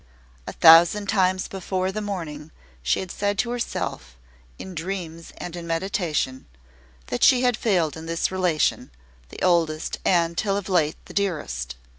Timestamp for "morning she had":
2.01-3.11